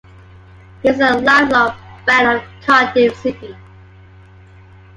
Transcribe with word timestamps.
He 0.81 0.89
is 0.89 0.99
a 0.99 1.19
lifelong 1.19 1.77
fan 2.07 2.35
of 2.37 2.41
Cardiff 2.65 3.15
City. 3.19 3.55